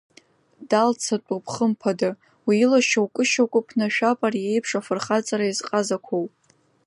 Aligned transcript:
Далцатәуп, 0.69 1.43
хымԥада, 1.53 2.09
уи 2.45 2.55
ила 2.63 2.79
шьоукы-шьоукы 2.87 3.59
ԥнашәап 3.67 4.19
ари 4.27 4.47
еиԥш 4.51 4.71
афырхаҵара 4.79 5.45
иазҟазақәоу! 5.47 6.25